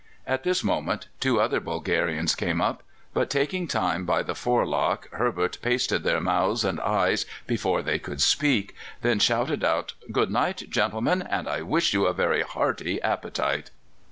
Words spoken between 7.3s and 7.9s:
before